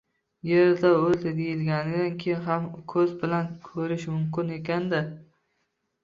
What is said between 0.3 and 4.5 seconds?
Yerda “o‘ldi” deyilganidan keyin ham ko‘z bilan ko‘rish mumkin